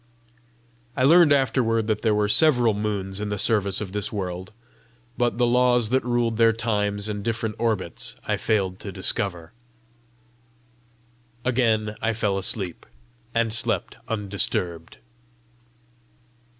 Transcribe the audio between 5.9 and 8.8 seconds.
ruled their times and different orbits I failed